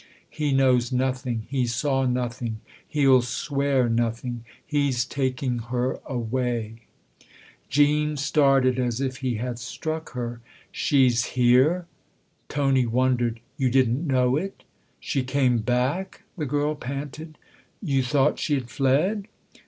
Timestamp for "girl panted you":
16.47-18.01